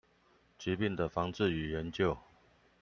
[0.57, 2.17] 疾病的防治與研究